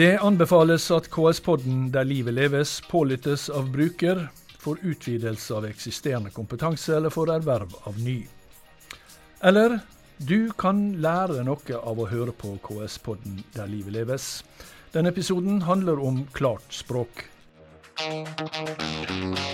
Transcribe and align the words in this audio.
Det 0.00 0.14
anbefales 0.18 0.86
at 0.96 1.10
KS-podden 1.12 1.90
Der 1.92 2.06
livet 2.08 2.32
leves 2.32 2.70
pålyttes 2.88 3.50
av 3.52 3.66
bruker 3.68 4.22
for 4.56 4.78
utvidelse 4.80 5.52
av 5.52 5.66
eksisterende 5.68 6.30
kompetanse 6.32 6.94
eller 6.96 7.12
for 7.12 7.28
erverv 7.28 7.74
av 7.84 7.98
ny. 8.00 8.22
Eller 9.44 9.74
du 10.16 10.54
kan 10.56 10.80
lære 11.04 11.44
noe 11.44 11.80
av 11.82 12.00
å 12.00 12.06
høre 12.08 12.32
på 12.32 12.54
KS-podden 12.64 13.42
Der 13.52 13.68
livet 13.68 13.92
leves. 13.98 14.30
Denne 14.94 15.12
episoden 15.12 15.60
handler 15.68 16.00
om 16.00 16.22
klart 16.32 16.64
språk. 16.72 17.26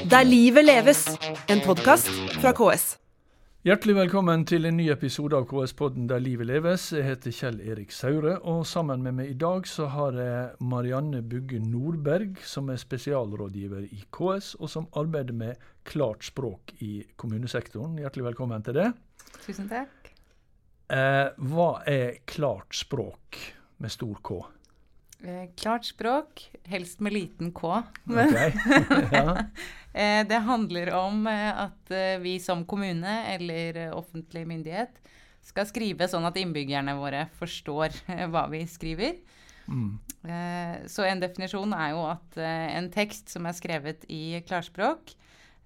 Der 0.07 0.31
livet 0.31 0.69
leves, 0.69 1.09
en 1.51 1.65
podkast 1.67 2.13
fra 2.39 2.55
KS. 2.55 2.87
Hjertelig 3.67 3.97
velkommen 3.97 4.45
til 4.47 4.69
en 4.69 4.77
ny 4.79 4.85
episode 4.93 5.35
av 5.35 5.49
KS-podden 5.51 6.05
Der 6.07 6.21
livet 6.23 6.47
leves. 6.47 6.85
Jeg 6.95 7.03
heter 7.03 7.33
Kjell 7.35 7.57
Erik 7.67 7.91
Saure, 7.91 8.37
og 8.47 8.61
sammen 8.63 9.03
med 9.03 9.17
meg 9.19 9.33
i 9.33 9.39
dag 9.43 9.67
så 9.67 9.89
har 9.91 10.15
jeg 10.15 10.69
Marianne 10.71 11.19
Bugge 11.27 11.59
Nordberg, 11.59 12.39
som 12.47 12.71
er 12.71 12.79
spesialrådgiver 12.79 13.89
i 13.89 14.05
KS, 14.15 14.53
og 14.61 14.71
som 14.71 14.87
arbeider 14.95 15.35
med 15.35 15.67
klart 15.83 16.23
språk 16.29 16.77
i 16.79 17.01
kommunesektoren. 17.19 17.99
Hjertelig 17.99 18.29
velkommen 18.29 18.63
til 18.63 18.79
det. 18.79 18.87
Tusen 19.41 19.67
takk. 19.67 20.13
Eh, 20.87 21.35
hva 21.35 21.71
er 21.91 22.21
klart 22.23 22.71
språk 22.71 23.41
med 23.83 23.91
stor 23.91 24.23
K? 24.23 24.45
Eh, 25.25 25.49
klart 25.57 25.85
språk, 25.85 26.51
helst 26.69 27.01
med 27.01 27.13
liten 27.13 27.53
K. 27.53 27.83
Okay. 28.05 28.53
ja. 29.13 29.37
Eh, 29.93 30.27
det 30.29 30.43
handler 30.45 30.93
om 30.93 31.27
eh, 31.27 31.61
at 31.65 31.93
vi 32.21 32.37
som 32.41 32.67
kommune 32.69 33.23
eller 33.33 33.79
offentlig 33.97 34.45
myndighet 34.47 35.01
skal 35.47 35.69
skrive 35.69 36.09
sånn 36.11 36.27
at 36.29 36.37
innbyggerne 36.37 36.97
våre 36.99 37.27
forstår 37.39 37.95
hva 38.33 38.45
vi 38.53 38.65
skriver. 38.69 39.21
Mm. 39.67 39.99
Så 40.91 41.05
en 41.07 41.21
definisjon 41.23 41.71
er 41.75 41.93
jo 41.93 42.01
at 42.07 42.39
en 42.39 42.89
tekst 42.95 43.31
som 43.31 43.47
er 43.47 43.55
skrevet 43.55 44.03
i 44.11 44.41
klarspråk, 44.47 45.13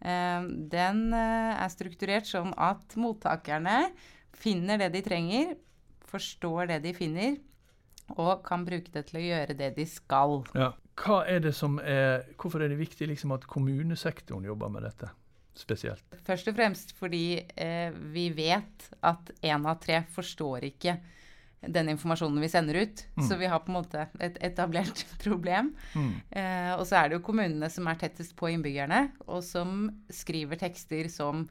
den 0.00 1.00
er 1.16 1.72
strukturert 1.72 2.28
sånn 2.28 2.52
at 2.60 2.96
mottakerne 3.00 3.86
finner 4.36 4.80
det 4.84 4.90
de 4.98 5.02
trenger, 5.04 5.54
forstår 6.12 6.74
det 6.74 6.80
de 6.84 6.92
finner, 6.96 7.38
og 8.16 8.42
kan 8.46 8.64
bruke 8.66 8.92
det 8.94 9.06
til 9.10 9.20
å 9.20 9.24
gjøre 9.24 9.56
det 9.58 9.72
de 9.78 9.86
skal. 9.88 10.40
Ja. 10.54 10.72
Hva 11.00 11.22
er 11.30 11.40
det 11.44 11.54
som 11.56 11.78
er, 11.80 12.26
hvorfor 12.40 12.64
er 12.64 12.72
det 12.72 12.80
viktig 12.80 13.08
liksom, 13.08 13.32
at 13.36 13.46
kommunesektoren 13.48 14.44
jobber 14.44 14.72
med 14.72 14.84
dette 14.88 15.08
spesielt? 15.56 16.04
Først 16.26 16.50
og 16.50 16.58
fremst 16.58 16.92
fordi 16.98 17.40
eh, 17.40 17.94
vi 18.12 18.28
vet 18.36 18.90
at 19.06 19.32
én 19.40 19.64
av 19.64 19.80
tre 19.80 20.02
forstår 20.12 20.68
ikke 20.72 20.98
den 21.60 21.90
informasjonen 21.92 22.40
vi 22.40 22.48
sender 22.48 22.78
ut. 22.82 23.02
Mm. 23.16 23.24
Så 23.28 23.36
vi 23.36 23.48
har 23.50 23.60
på 23.64 23.72
en 23.72 23.78
måte 23.80 24.06
et 24.20 24.38
etablert 24.44 25.04
problem. 25.24 25.74
Mm. 25.94 26.12
Eh, 26.30 26.72
og 26.76 26.86
så 26.88 27.00
er 27.00 27.08
det 27.08 27.18
jo 27.18 27.24
kommunene 27.26 27.68
som 27.72 27.88
er 27.90 28.00
tettest 28.00 28.36
på 28.38 28.52
innbyggerne, 28.52 29.10
og 29.28 29.44
som 29.44 29.88
skriver 30.12 30.60
tekster 30.60 31.10
som 31.12 31.46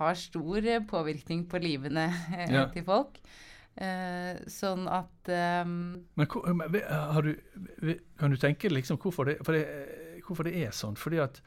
har 0.00 0.18
stor 0.18 0.66
påvirkning 0.90 1.46
på 1.48 1.60
livene 1.62 2.10
eh, 2.34 2.50
ja. 2.52 2.66
til 2.72 2.84
folk. 2.86 3.20
Eh, 3.76 4.38
sånn 4.48 4.86
at 4.88 5.28
um, 5.68 5.98
Men 6.16 6.28
du, 7.20 7.90
Kan 8.16 8.32
du 8.32 8.38
tenke 8.40 8.70
liksom 8.72 8.96
hvorfor 8.96 9.28
det, 9.28 9.34
det, 9.52 9.64
hvorfor 10.24 10.48
det 10.48 10.54
er 10.64 10.70
sånn? 10.72 10.96
Fordi 10.96 11.18
at 11.20 11.42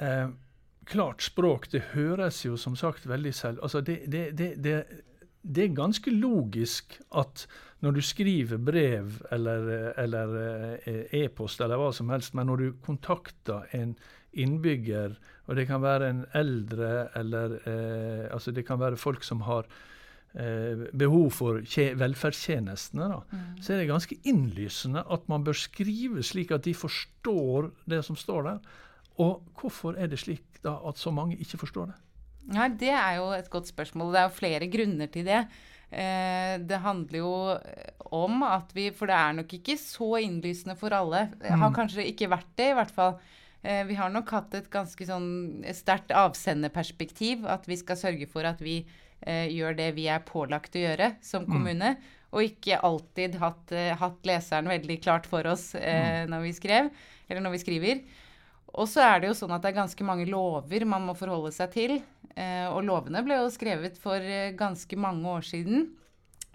eh, 0.00 0.30
klart 0.88 1.20
språk, 1.26 1.68
det 1.74 1.90
høres 1.90 2.40
jo 2.46 2.56
som 2.56 2.78
sagt 2.80 3.04
veldig 3.10 3.34
selv 3.36 3.60
Altså 3.60 3.82
det, 3.84 4.06
det, 4.08 4.72
er 4.72 5.76
ganske 5.76 6.14
logisk 6.16 6.96
at 7.12 7.44
når 7.84 7.98
du 7.98 8.02
skriver 8.08 8.64
brev 8.64 9.20
eller, 9.30 9.68
eller 10.00 10.32
eh, 10.80 11.12
e-post 11.20 11.60
eller 11.60 11.76
hva 11.78 11.92
som 11.92 12.08
helst, 12.10 12.32
men 12.34 12.48
når 12.48 12.64
du 12.64 12.80
kontakter 12.88 13.68
en 13.76 13.92
innbygger, 14.32 15.12
og 15.44 15.60
det 15.60 15.68
kan 15.68 15.84
være 15.84 16.08
en 16.08 16.24
eldre 16.36 17.06
eller 17.20 17.60
eh, 17.68 18.26
altså 18.32 18.56
det 18.56 18.64
kan 18.66 18.80
være 18.80 18.96
folk 18.96 19.22
som 19.28 19.44
har 19.44 19.68
Eh, 19.68 19.97
behov 20.32 21.30
for 21.34 21.62
velferdstjenestene, 21.98 23.06
da, 23.10 23.16
mm. 23.32 23.46
så 23.64 23.72
er 23.72 23.80
det 23.80 23.86
ganske 23.88 24.18
innlysende 24.28 25.02
at 25.10 25.24
man 25.32 25.42
bør 25.46 25.56
skrive 25.56 26.22
slik 26.22 26.52
at 26.54 26.66
de 26.68 26.74
forstår 26.76 27.70
det 27.90 28.02
som 28.06 28.18
står 28.18 28.44
der. 28.46 28.60
Og 29.18 29.40
hvorfor 29.58 29.98
er 29.98 30.10
det 30.12 30.20
slik 30.22 30.60
da 30.62 30.76
at 30.86 31.00
så 31.00 31.10
mange 31.14 31.38
ikke 31.40 31.60
forstår 31.64 31.90
det? 31.90 31.96
Nei, 32.54 32.68
Det 32.80 32.92
er 32.92 33.18
jo 33.18 33.32
et 33.36 33.50
godt 33.50 33.68
spørsmål. 33.68 34.12
Det 34.14 34.20
er 34.20 34.28
jo 34.28 34.36
flere 34.38 34.70
grunner 34.72 35.10
til 35.12 35.26
det. 35.26 35.42
Eh, 35.90 36.54
det 36.60 36.84
handler 36.84 37.18
jo 37.18 37.32
om 38.12 38.42
at 38.44 38.74
vi 38.76 38.90
For 38.92 39.08
det 39.08 39.16
er 39.16 39.32
nok 39.32 39.52
ikke 39.56 39.76
så 39.80 40.18
innlysende 40.20 40.76
for 40.76 40.92
alle. 40.92 41.30
Det 41.40 41.50
har 41.50 41.68
mm. 41.68 41.74
kanskje 41.74 42.08
ikke 42.08 42.30
vært 42.30 42.48
det, 42.56 42.70
i 42.70 42.78
hvert 42.78 42.94
fall. 42.94 43.18
Eh, 43.62 43.84
vi 43.88 43.94
har 43.98 44.12
nok 44.12 44.30
hatt 44.30 44.54
et 44.54 44.70
ganske 44.70 45.04
sånn 45.08 45.64
sterkt 45.76 46.12
avsenderperspektiv. 46.12 47.44
At 47.44 47.68
vi 47.68 47.76
skal 47.76 48.00
sørge 48.00 48.28
for 48.30 48.48
at 48.48 48.62
vi 48.64 48.80
eh, 48.80 48.96
gjør 49.26 49.74
det 49.78 49.88
vi 49.96 50.04
er 50.08 50.22
pålagt 50.24 50.76
å 50.78 50.82
gjøre 50.82 51.08
som 51.24 51.42
mm. 51.42 51.50
kommune. 51.50 51.88
Mm. 51.96 52.14
Og 52.36 52.44
ikke 52.44 52.80
alltid 52.84 53.38
hatt, 53.40 53.72
eh, 53.72 53.94
hatt, 53.96 54.18
leseren 54.28 54.68
veldig 54.68 54.98
klart 55.00 55.28
for 55.28 55.46
oss 55.48 55.72
eh, 55.78 56.24
mm. 56.24 56.32
når 56.32 56.44
vi 56.44 56.56
skrev, 56.56 56.90
eller 57.28 57.44
når 57.44 57.54
vi 57.56 57.60
skriver. 57.62 58.02
Og 58.76 58.88
så 58.90 59.00
er 59.06 59.22
det 59.22 59.30
jo 59.30 59.38
sånn 59.38 59.54
at 59.56 59.64
det 59.64 59.70
er 59.72 59.80
ganske 59.80 60.04
mange 60.04 60.26
lover 60.28 60.84
man 60.88 61.06
må 61.08 61.14
forholde 61.16 61.54
seg 61.56 61.72
til. 61.72 61.94
Eh, 62.36 62.66
og 62.68 62.82
lovene 62.84 63.24
ble 63.24 63.40
jo 63.40 63.48
skrevet 63.52 63.96
for 64.00 64.20
eh, 64.20 64.52
ganske 64.56 65.00
mange 65.00 65.24
år 65.38 65.48
siden. 65.48 65.88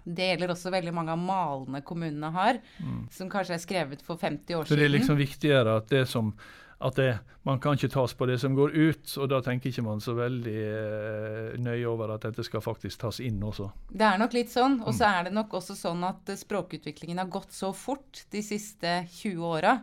Det 0.04 0.30
gjelder 0.30 0.52
også 0.52 0.70
veldig 0.70 0.92
mange 0.94 1.14
av 1.16 1.18
malene 1.18 1.80
kommunene 1.82 2.30
har, 2.30 2.60
mm. 2.78 3.06
som 3.10 3.30
kanskje 3.32 3.56
er 3.56 3.64
skrevet 3.64 4.04
for 4.04 4.20
50 4.20 4.60
år 4.60 4.68
siden. 4.68 4.70
Så 4.70 4.78
det 4.78 4.86
er 4.86 4.94
liksom 4.94 5.18
viktigere 5.18 5.78
at 5.80 5.90
det 5.90 6.04
som 6.10 6.30
at 6.78 6.96
det, 6.98 7.10
man 7.46 7.60
kan 7.62 7.78
ikke 7.78 7.92
tas 7.92 8.14
på 8.18 8.26
det 8.26 8.38
som 8.42 8.56
går 8.56 8.74
ut, 8.74 9.04
og 9.22 9.28
da 9.30 9.40
tenker 9.44 9.70
ikke 9.70 9.84
man 9.86 10.02
så 10.02 10.16
veldig 10.18 10.56
eh, 10.66 11.52
nøye 11.62 11.86
over 11.88 12.16
at 12.16 12.26
dette 12.26 12.44
skal 12.46 12.64
faktisk 12.64 13.04
tas 13.04 13.20
inn 13.22 13.38
også. 13.44 13.68
Det 13.90 14.06
er 14.08 14.18
nok 14.20 14.34
litt 14.36 14.52
sånn, 14.52 14.80
og 14.82 14.90
så 14.92 15.06
mm. 15.06 15.12
er 15.12 15.28
det 15.28 15.36
nok 15.38 15.54
også 15.60 15.76
sånn 15.78 16.02
at 16.08 16.34
språkutviklingen 16.40 17.22
har 17.22 17.30
gått 17.32 17.54
så 17.54 17.70
fort 17.76 18.24
de 18.34 18.42
siste 18.44 19.04
20 19.20 19.46
åra. 19.54 19.78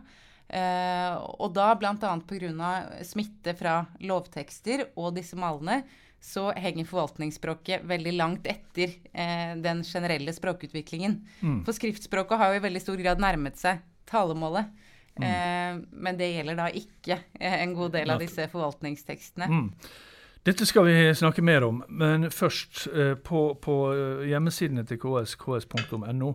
Eh, 0.51 1.15
og 1.39 1.53
da 1.55 1.71
bl.a. 1.79 1.95
pga. 1.95 2.71
smitte 3.07 3.55
fra 3.55 3.81
lovtekster 4.03 4.89
og 4.99 5.13
disse 5.15 5.39
malene, 5.39 5.81
så 6.21 6.51
henger 6.53 6.85
forvaltningsspråket 6.85 7.87
veldig 7.89 8.11
langt 8.13 8.45
etter 8.45 8.93
eh, 9.09 9.55
den 9.57 9.81
generelle 9.87 10.33
språkutviklingen. 10.35 11.17
Mm. 11.41 11.61
For 11.65 11.73
skriftspråket 11.73 12.37
har 12.37 12.51
jo 12.51 12.59
i 12.59 12.65
veldig 12.67 12.83
stor 12.83 13.01
grad 13.01 13.23
nærmet 13.23 13.57
seg 13.57 13.81
talemålet. 14.11 14.69
Mm. 15.19 15.27
Eh, 15.27 15.83
men 15.91 16.17
det 16.17 16.31
gjelder 16.31 16.57
da 16.57 16.69
ikke 16.71 17.17
eh, 17.39 17.59
en 17.61 17.75
god 17.75 17.93
del 17.97 18.13
av 18.13 18.21
disse 18.21 18.47
forvaltningstekstene. 18.51 19.49
Mm. 19.51 19.69
Dette 20.47 20.65
skal 20.65 20.87
vi 20.87 20.95
snakke 21.13 21.43
mer 21.45 21.67
om, 21.67 21.83
men 21.87 22.31
først 22.33 22.87
eh, 22.89 23.13
på, 23.19 23.43
på 23.61 23.75
hjemmesidene 24.25 24.85
til 24.89 24.97
KS, 25.01 25.35
ks.no, 25.41 26.33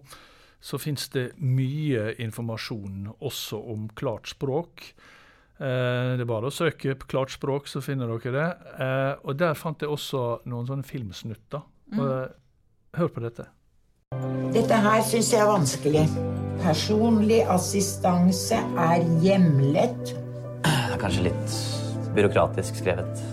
så 0.63 0.79
finnes 0.81 1.09
det 1.15 1.27
mye 1.43 2.13
informasjon 2.23 3.11
også 3.17 3.59
om 3.75 3.89
klart 3.99 4.31
språk. 4.31 4.89
det 5.59 6.21
er 6.21 6.29
bare 6.29 6.49
å 6.49 6.53
søke 6.53 6.95
på 6.99 7.07
klart 7.07 7.31
språk, 7.33 7.69
så 7.69 7.81
finner 7.81 8.09
dere 8.09 8.33
det. 8.35 8.49
og 9.23 9.37
der 9.39 9.55
fant 9.55 9.83
jeg 9.83 9.93
også 9.93 10.43
noen 10.45 10.67
sånne 10.67 10.85
filmsnutter. 10.85 11.63
Mm. 11.93 12.01
hør 12.99 13.13
på 13.15 13.23
dette. 13.23 13.47
Dette 14.55 14.77
her 14.79 15.01
syns 15.03 15.33
jeg 15.33 15.43
er 15.43 15.49
vanskelig. 15.51 16.03
Personlig 16.63 17.41
assistanse 17.51 18.57
er 18.79 19.03
hjemlet. 19.21 20.13
Det 20.63 20.71
er 20.95 21.01
kanskje 21.01 21.25
litt 21.27 21.57
byråkratisk 22.15 22.79
skrevet. 22.79 23.25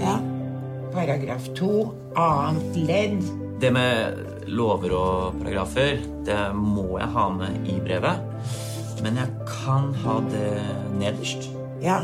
Ja. 0.00 0.14
Paragraf 0.94 1.50
to, 1.58 1.90
annet 2.16 2.78
ledd. 2.88 3.28
Det 3.60 3.70
med 3.76 4.48
lover 4.48 4.94
og 4.96 5.36
paragrafer, 5.42 6.00
det 6.26 6.38
må 6.56 6.96
jeg 6.96 7.10
ha 7.14 7.26
med 7.36 7.68
i 7.68 7.76
brevet. 7.84 8.24
Men 9.04 9.20
jeg 9.20 9.46
kan 9.50 9.92
ha 10.02 10.16
det 10.32 10.48
nederst. 10.96 11.46
Ja. 11.84 12.00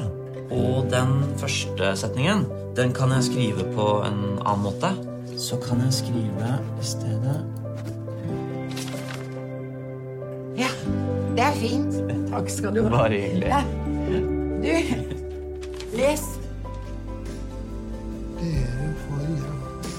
Og 0.53 0.85
den 0.93 1.17
første 1.41 1.97
setningen, 1.97 2.45
den 2.77 2.93
kan 2.93 3.17
jeg 3.17 3.27
skrive 3.33 3.67
på 3.73 3.89
en 4.05 4.23
annen 4.45 4.69
måte. 4.69 4.93
Så 5.41 5.57
kan 5.65 5.81
jeg 5.87 5.99
skrive 6.03 6.55
i 6.77 6.87
stedet 6.93 7.41
Det 11.33 11.45
er 11.47 11.57
fint. 11.57 11.97
Takk 12.31 12.51
skal 12.51 12.77
du 12.77 12.83
ha. 12.85 12.93
Bare 12.93 13.19
hyggelig. 13.19 13.49
Ja. 13.49 13.63
Du, 14.63 14.69
les. 15.97 16.23
Dere 18.43 18.93
får 19.07 19.27
hjelp. 19.27 19.91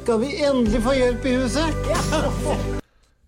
Skal 0.00 0.24
vi 0.24 0.32
endelig 0.46 0.82
få 0.86 0.96
hjelp 0.96 1.26
i 1.26 1.36
huset? 1.42 1.86
Ja. 1.92 2.76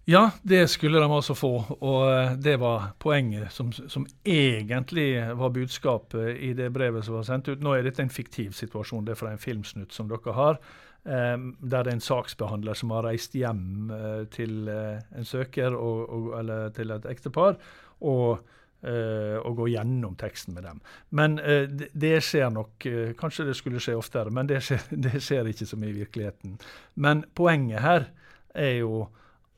Ja, 0.09 0.31
det 0.43 0.71
skulle 0.73 0.99
de 1.03 1.05
altså 1.13 1.35
få. 1.37 1.51
Og 1.81 2.03
eh, 2.09 2.31
det 2.41 2.55
var 2.61 2.95
poenget 2.99 3.53
som, 3.53 3.73
som, 3.73 4.07
egentlig 4.25 5.37
var 5.37 5.53
budskapet 5.53 6.39
i 6.41 6.55
det 6.57 6.71
brevet 6.73 7.05
som 7.05 7.19
var 7.19 7.27
sendt 7.29 7.49
ut. 7.49 7.61
Nå 7.61 7.75
er 7.77 7.85
dette 7.85 8.01
en 8.03 8.13
fiktiv 8.13 8.55
situasjon, 8.57 9.05
det 9.05 9.13
er 9.13 9.21
fra 9.21 9.35
en 9.35 9.43
filmsnutt 9.43 9.93
som 9.93 10.09
dere 10.09 10.33
har. 10.33 10.63
Eh, 11.05 11.39
der 11.61 11.85
det 11.87 11.93
er 11.93 11.97
en 11.97 12.05
saksbehandler 12.05 12.77
som 12.77 12.93
har 12.93 13.07
reist 13.07 13.37
hjem 13.39 13.91
eh, 13.95 14.23
til 14.35 14.69
eh, 14.69 15.01
en 15.17 15.25
søker, 15.25 15.75
og, 15.75 16.09
og, 16.09 16.31
eller 16.41 16.71
til 16.77 16.95
et 16.97 17.11
ektepar. 17.17 17.59
og 18.01 18.47
Uh, 18.79 19.43
og 19.43 19.57
gå 19.59 19.65
gjennom 19.73 20.13
teksten 20.15 20.55
med 20.55 20.63
dem. 20.63 20.77
Men 21.11 21.33
det, 21.35 21.89
det, 21.99 22.21
skjer 22.23 22.53
nok 22.55 22.85
Kanskje 23.19 23.49
det 23.49 23.57
skulle 23.59 23.81
skje 23.83 23.97
oftere, 23.99 24.31
men 24.31 24.47
det 24.47 24.61
skjer, 24.63 24.85
det 25.05 25.19
skjer, 25.19 25.51
ikke 25.51 25.67
så 25.67 25.75
mye 25.83 25.91
i 25.91 25.97
virkeligheten. 25.97 26.53
Men 26.95 27.25
poenget 27.35 27.83
her 27.83 28.07
er 28.55 28.77
jo 28.77 29.09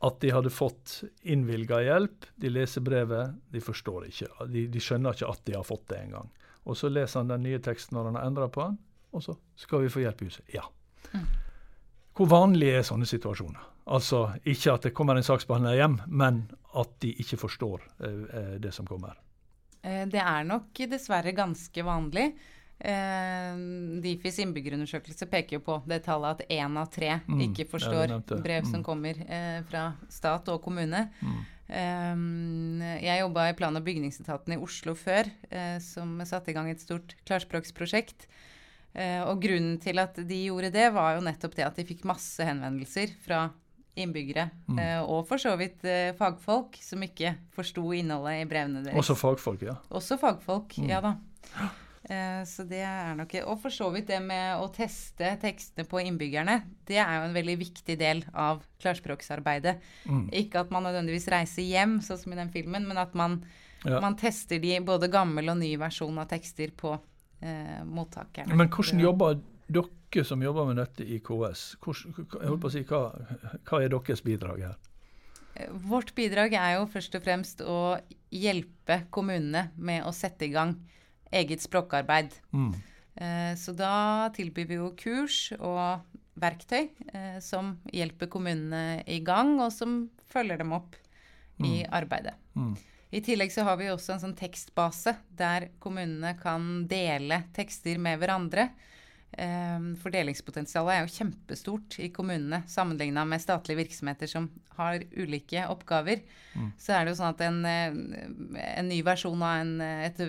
at 0.01 0.17
de 0.25 0.33
hadde 0.33 0.55
fått 0.55 1.03
innvilga 1.21 1.83
hjelp. 1.85 2.31
De 2.41 2.49
leser 2.49 2.81
brevet, 2.81 3.37
de 3.53 3.61
forstår 3.61 4.09
ikke. 4.09 4.33
De, 4.49 4.65
de, 4.73 4.81
skjønner 4.81 5.13
ikke 5.13 5.29
at 5.37 5.45
de 5.45 5.59
har 5.59 5.69
fått 5.69 5.85
det 5.93 6.01
engang. 6.01 6.33
Og 6.65 6.81
så 6.81 6.89
leser 6.89 7.21
han 7.21 7.35
den 7.35 7.45
nye 7.45 7.61
teksten 7.61 8.01
når 8.01 8.09
han 8.09 8.23
har 8.23 8.33
endra 8.33 8.49
på 8.49 8.71
den, 8.71 8.81
og 9.13 9.29
så 9.29 9.37
skal 9.61 9.85
vi 9.85 9.93
få 9.93 10.07
hjelp 10.07 10.25
i 10.25 10.33
huset. 10.33 10.49
Ja. 10.57 10.65
Mm. 11.15 11.27
Hvor 12.17 12.31
vanlig 12.31 12.73
er 12.77 12.87
sånne 12.87 13.09
situasjoner? 13.09 13.67
Altså 13.91 14.27
ikke 14.45 14.77
at 14.77 14.87
det 14.87 14.95
kommer 14.95 15.19
en 15.19 15.27
saksbehandler 15.27 15.79
hjem, 15.79 15.99
men 16.07 16.45
at 16.79 16.93
de 17.03 17.15
ikke 17.23 17.39
forstår 17.41 17.83
eh, 18.07 18.57
det 18.63 18.73
som 18.77 18.87
kommer. 18.87 19.17
Eh, 19.83 20.05
det 20.11 20.21
er 20.23 20.47
nok 20.47 20.83
dessverre 20.91 21.33
ganske 21.35 21.85
vanlig. 21.87 22.31
Eh, 22.81 23.57
Difis 24.01 24.39
innbyggerundersøkelse 24.41 25.27
peker 25.29 25.59
jo 25.59 25.65
på 25.67 25.79
det 25.91 26.01
tallet 26.07 26.39
at 26.39 26.53
én 26.55 26.79
av 26.81 26.89
tre 26.93 27.19
mm, 27.27 27.43
ikke 27.51 27.67
forstår 27.69 28.15
brev 28.41 28.65
som 28.65 28.81
mm. 28.81 28.87
kommer 28.87 29.21
eh, 29.27 29.59
fra 29.69 29.91
stat 30.13 30.49
og 30.53 30.63
kommune. 30.65 31.09
Mm. 31.21 31.41
Eh, 31.81 32.87
jeg 33.05 33.25
jobba 33.25 33.51
i 33.51 33.59
plan- 33.59 33.77
og 33.77 33.85
bygningsetaten 33.87 34.57
i 34.57 34.61
Oslo 34.61 34.97
før, 34.97 35.29
eh, 35.51 35.77
som 35.85 36.17
satte 36.25 36.53
i 36.53 36.57
gang 36.57 36.71
et 36.71 36.81
stort 36.81 37.17
klarspråksprosjekt. 37.29 38.29
Eh, 38.95 39.21
og 39.23 39.43
grunnen 39.43 39.77
til 39.83 40.01
at 40.03 40.17
de 40.17 40.39
gjorde 40.47 40.73
det, 40.75 40.89
var 40.95 41.17
jo 41.17 41.27
nettopp 41.27 41.59
det 41.59 41.67
at 41.67 41.77
de 41.79 41.87
fikk 41.89 42.07
masse 42.09 42.45
henvendelser 42.45 43.13
fra 43.25 43.45
innbyggere. 44.01 44.49
Mm. 44.71 44.81
Eh, 44.81 45.03
og 45.03 45.27
for 45.29 45.43
så 45.43 45.57
vidt 45.61 45.85
fagfolk 46.19 46.79
som 46.83 47.03
ikke 47.05 47.37
forsto 47.55 47.85
innholdet 47.97 48.41
i 48.41 48.49
brevene 48.51 48.83
deres. 48.87 48.99
Også 49.03 49.19
fagfolk, 49.19 49.69
ja. 49.69 49.79
Også 49.91 50.19
fagfolk, 50.21 50.79
mm. 50.81 50.91
ja 50.91 51.05
da. 51.05 51.15
Eh, 52.11 52.45
så 52.49 52.65
det 52.65 52.81
er 52.81 53.13
nok 53.15 53.35
Og 53.45 53.59
for 53.61 53.71
så 53.71 53.91
vidt 53.93 54.09
det 54.09 54.19
med 54.25 54.59
å 54.59 54.71
teste 54.73 55.35
tekstene 55.43 55.85
på 55.87 56.01
innbyggerne, 56.03 56.57
det 56.89 56.97
er 56.99 57.19
jo 57.19 57.27
en 57.29 57.37
veldig 57.37 57.57
viktig 57.61 57.97
del 58.01 58.25
av 58.33 58.65
klarspråksarbeidet. 58.83 59.77
Mm. 60.09 60.25
Ikke 60.43 60.65
at 60.65 60.73
man 60.75 60.89
nødvendigvis 60.89 61.29
reiser 61.31 61.67
hjem, 61.67 61.99
sånn 62.05 62.19
som 62.23 62.35
i 62.35 62.41
den 62.41 62.53
filmen, 62.55 62.89
men 62.89 62.99
at 62.99 63.15
man, 63.19 63.39
ja. 63.85 64.01
man 64.03 64.17
tester 64.19 64.59
de 64.63 64.79
både 64.85 65.11
gammel 65.13 65.53
og 65.53 65.61
ny 65.61 65.75
versjon 65.81 66.19
av 66.19 66.31
tekster 66.33 66.73
på 66.73 66.97
eh, 67.41 67.81
mottakerne. 67.87 68.57
Men 68.57 68.71
hvordan 68.73 69.03
jobber 69.03 69.41
dere 69.71 70.27
som 70.27 70.43
jobber 70.43 70.71
med 70.71 70.81
dette 70.83 71.07
i 71.07 71.21
KS? 71.25 71.65
Hvordan, 71.83 72.71
si, 72.73 72.85
hva, 72.89 73.03
hva 73.69 73.83
er 73.83 73.93
deres 73.93 74.25
bidrag 74.27 74.65
her? 74.69 74.79
Eh, 75.55 75.71
vårt 75.71 76.15
bidrag 76.15 76.55
er 76.59 76.79
jo 76.79 76.87
først 76.91 77.17
og 77.19 77.27
fremst 77.27 77.65
å 77.65 77.81
hjelpe 78.31 79.05
kommunene 79.15 79.71
med 79.77 80.07
å 80.07 80.15
sette 80.15 80.47
i 80.49 80.55
gang 80.55 80.77
eget 81.31 81.63
språkarbeid. 81.63 82.35
Mm. 82.53 82.73
Eh, 83.21 83.53
så 83.59 83.75
da 83.77 84.31
tilbyr 84.35 84.69
vi 84.69 84.81
jo 84.81 84.91
kurs 84.99 85.51
og 85.59 86.07
verktøy 86.41 86.89
eh, 87.13 87.39
som 87.45 87.77
hjelper 87.93 88.31
kommunene 88.33 89.03
i 89.11 89.21
gang, 89.25 89.59
og 89.61 89.73
som 89.75 90.05
følger 90.31 90.63
dem 90.63 90.75
opp 90.77 90.97
mm. 91.61 91.67
i 91.67 91.75
arbeidet. 91.85 92.37
Mm. 92.57 92.75
I 93.11 93.21
tillegg 93.27 93.51
så 93.53 93.65
har 93.67 93.79
vi 93.81 93.91
også 93.91 94.15
en 94.15 94.23
sånn 94.23 94.39
tekstbase 94.39 95.17
der 95.35 95.71
kommunene 95.83 96.37
kan 96.39 96.87
dele 96.91 97.43
tekster 97.57 97.99
med 97.99 98.21
hverandre. 98.23 98.69
Ehm, 99.39 99.93
fordelingspotensialet 100.03 100.95
er 100.95 101.05
jo 101.05 101.13
kjempestort 101.15 101.97
i 102.03 102.09
kommunene 102.15 102.63
sammenligna 102.71 103.23
med 103.27 103.43
statlige 103.43 103.79
virksomheter 103.85 104.31
som 104.31 104.49
har 104.79 105.05
ulike 105.15 105.67
oppgaver. 105.71 106.23
Mm. 106.55 106.73
Så 106.79 106.95
er 106.95 107.05
det 107.05 107.15
jo 107.15 107.21
sånn 107.21 107.35
at 107.35 107.45
en, 107.47 107.61
eh, 107.67 108.67
en 108.77 108.91
ny 108.91 109.01
versjon 109.07 109.43
av 109.43 109.61
en 109.61 109.75
et 109.81 110.23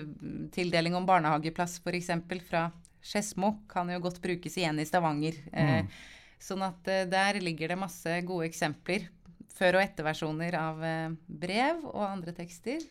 tildeling 0.54 0.94
om 0.94 1.06
barnehageplass 1.06 1.80
f.eks. 1.82 2.10
fra 2.48 2.70
Skedsmo 3.02 3.56
kan 3.68 3.90
jo 3.90 3.98
godt 4.02 4.20
brukes 4.22 4.56
igjen 4.56 4.78
i 4.78 4.86
Stavanger. 4.86 5.34
Eh, 5.52 5.82
mm. 5.82 5.88
Sånn 6.42 6.62
at 6.62 6.86
eh, 6.90 7.06
der 7.10 7.40
ligger 7.42 7.74
det 7.74 7.78
masse 7.78 8.20
gode 8.26 8.46
eksempler. 8.46 9.08
Før- 9.52 9.78
og 9.78 9.84
etterversjoner 9.84 10.56
av 10.58 10.82
brev 11.28 11.84
og 11.92 12.04
andre 12.06 12.32
tekster. 12.36 12.82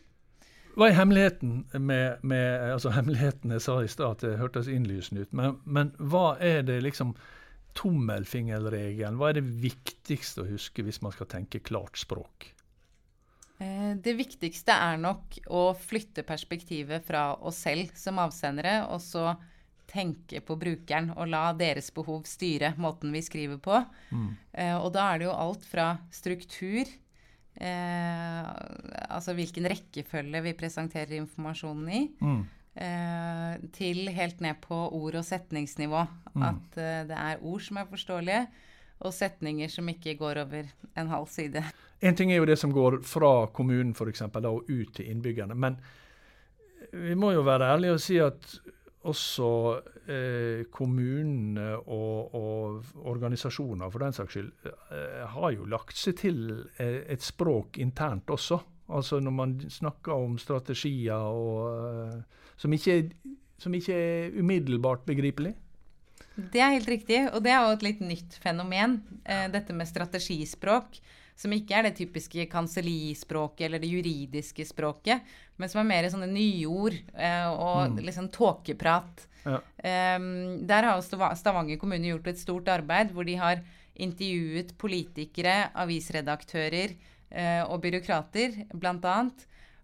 Hva 0.72 0.88
er 0.88 0.96
hemmeligheten 0.96 1.66
med, 1.84 2.22
med 2.24 2.72
altså 2.72 2.92
Hemmeligheten 2.94 3.52
jeg 3.52 3.64
sa 3.64 3.76
i 3.82 3.90
stad 3.92 4.16
at 4.16 4.24
det 4.24 4.38
hørtes 4.40 4.70
innlysende 4.72 5.26
ut, 5.26 5.34
men, 5.36 5.58
men, 5.64 5.92
hva 6.00 6.38
er 6.40 6.62
det 6.64 6.78
liksom 6.86 7.12
tommelfingerregelen? 7.76 9.18
Hva 9.20 9.30
er 9.30 9.40
det 9.40 9.44
viktigste 9.62 10.44
å 10.44 10.48
huske 10.48 10.84
hvis 10.84 11.02
man 11.04 11.12
skal 11.12 11.28
tenke 11.28 11.60
klart 11.64 12.00
språk? 12.00 12.48
Eh, 13.60 13.92
det 14.00 14.16
viktigste 14.16 14.72
er 14.72 15.00
nok 15.00 15.42
å 15.52 15.64
flytte 15.76 16.24
perspektivet 16.28 17.04
fra 17.04 17.32
oss 17.36 17.60
selv 17.66 17.92
som 17.98 18.20
avsendere, 18.22 18.80
og 18.88 19.00
så 19.04 19.34
tenke 19.92 20.40
på 20.40 20.56
brukeren 20.56 21.10
og 21.12 21.28
la 21.28 21.50
deres 21.56 21.90
behov 21.94 22.24
styre 22.28 22.72
måten 22.80 23.12
vi 23.12 23.20
skriver 23.24 23.60
på. 23.62 23.82
Mm. 24.10 24.30
Eh, 24.52 24.76
og 24.78 24.90
da 24.96 25.10
er 25.12 25.22
det 25.22 25.28
jo 25.28 25.38
alt 25.44 25.68
fra 25.68 25.92
struktur 26.14 26.88
Eh, 27.54 28.44
altså 29.12 29.34
hvilken 29.36 29.68
rekkefølge 29.68 30.40
vi 30.46 30.54
presenterer 30.56 31.18
informasjonen 31.20 31.88
i. 31.92 32.02
Mm. 32.22 32.42
Eh, 32.72 33.64
til 33.76 34.08
helt 34.08 34.40
ned 34.40 34.60
på 34.64 34.76
ord- 34.88 35.18
og 35.20 35.24
setningsnivå. 35.28 36.06
Mm. 36.34 36.42
At 36.48 36.78
eh, 36.80 37.00
det 37.10 37.18
er 37.18 37.42
ord 37.44 37.60
som 37.60 37.80
er 37.80 37.90
forståelige, 37.90 38.46
og 39.02 39.12
setninger 39.12 39.68
som 39.68 39.88
ikke 39.90 40.14
går 40.14 40.44
over 40.44 40.68
en 40.96 41.08
halv 41.10 41.26
side. 41.28 41.64
En 42.02 42.16
ting 42.16 42.32
er 42.32 42.38
jo 42.40 42.46
det 42.46 42.58
som 42.58 42.72
går 42.72 43.00
fra 43.06 43.46
kommunen 43.54 43.94
for 43.94 44.08
eksempel, 44.08 44.42
da, 44.42 44.50
og 44.50 44.70
ut 44.70 44.94
til 44.94 45.10
innbyggerne. 45.10 45.54
Men 45.54 45.76
vi 46.92 47.14
må 47.14 47.32
jo 47.32 47.42
være 47.46 47.68
ærlige 47.74 47.96
og 47.98 48.00
si 48.02 48.18
at 48.22 48.56
også 49.08 49.48
eh, 50.06 50.62
kommunene 50.70 51.72
og, 51.80 52.34
og, 52.38 52.92
organisasjoner 53.10 53.90
for 53.90 54.04
den 54.04 54.14
saks 54.14 54.36
skyld 54.36 54.50
eh, 54.68 55.24
har 55.34 55.54
jo 55.56 55.66
lagt 55.70 55.98
seg 55.98 56.18
til 56.20 56.42
eh, 56.78 57.02
et 57.10 57.24
språk 57.24 57.80
internt 57.82 58.30
også. 58.30 58.60
Altså 58.92 59.18
når 59.22 59.34
man 59.34 59.56
snakker 59.70 60.14
om 60.14 60.38
strategier 60.38 61.18
og, 61.18 62.12
eh, 62.12 62.46
som, 62.56 62.72
ikke, 62.72 63.00
som 63.58 63.74
ikke 63.74 63.96
er 63.96 64.38
umiddelbart 64.38 65.06
begripelig. 65.08 65.54
Det 66.32 66.62
er 66.62 66.76
helt 66.76 66.88
riktig, 66.88 67.24
og 67.32 67.42
det 67.44 67.52
er 67.52 67.66
jo 67.66 67.74
et 67.76 67.84
litt 67.84 68.00
nytt 68.04 68.38
fenomen. 68.40 69.00
Eh, 69.24 69.48
dette 69.52 69.74
med 69.76 69.90
strategispråk 69.90 71.02
som 71.38 71.52
ikke 71.54 71.78
er 71.78 71.88
det 71.88 71.96
typiske 71.98 72.46
kansellispråket 72.52 73.66
eller 73.66 73.82
det 73.82 73.90
juridiske 73.90 74.66
språket, 74.68 75.22
men 75.56 75.70
som 75.70 75.82
er 75.82 75.88
mer 75.88 76.08
sånne 76.12 76.30
nyord 76.30 76.96
eh, 77.14 77.48
og 77.50 77.94
mm. 77.94 78.02
liksom 78.06 78.30
tåkeprat. 78.34 79.26
Ja. 79.42 79.58
Um, 80.16 80.60
der 80.68 80.86
har 80.86 81.00
Stavanger 81.02 81.80
kommune 81.80 82.12
gjort 82.12 82.28
et 82.30 82.38
stort 82.38 82.68
arbeid 82.70 83.10
hvor 83.14 83.26
de 83.26 83.34
har 83.40 83.62
intervjuet 83.92 84.70
politikere, 84.80 85.72
avisredaktører 85.82 86.94
uh, 86.94 87.64
og 87.66 87.80
byråkrater, 87.82 88.62
bl.a. 88.72 89.16